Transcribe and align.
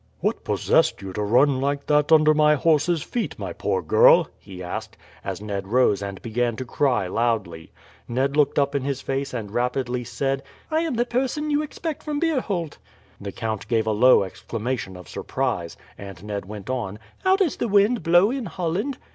"What 0.19 0.43
possessed 0.43 1.03
you 1.03 1.13
to 1.13 1.21
run 1.21 1.61
like 1.61 1.85
that 1.85 2.11
under 2.11 2.33
my 2.33 2.55
horse's 2.55 3.03
feet, 3.03 3.37
my 3.37 3.53
poor 3.53 3.83
girl?" 3.83 4.27
he 4.39 4.63
asked, 4.63 4.97
as 5.23 5.41
Ned 5.43 5.67
rose 5.67 6.01
and 6.01 6.19
began 6.23 6.55
to 6.55 6.65
cry 6.65 7.05
loudly. 7.05 7.71
Ned 8.07 8.35
looked 8.35 8.57
up 8.57 8.73
in 8.73 8.81
his 8.81 8.99
face 9.01 9.31
and 9.31 9.51
rapidly 9.53 10.03
said: 10.03 10.41
"I 10.71 10.79
am 10.79 10.95
the 10.95 11.05
person 11.05 11.51
you 11.51 11.61
expect 11.61 12.01
from 12.01 12.19
Beerholt." 12.19 12.79
The 13.19 13.31
count 13.31 13.67
gave 13.67 13.85
a 13.85 13.91
low 13.91 14.23
exclamation 14.23 14.97
of 14.97 15.07
surprise, 15.07 15.77
and 15.99 16.23
Ned 16.23 16.47
went 16.47 16.67
on, 16.71 16.97
"How 17.23 17.35
does 17.35 17.57
the 17.57 17.67
wind 17.67 18.01
blow 18.01 18.31
in 18.31 18.47
Holland?" 18.47 18.97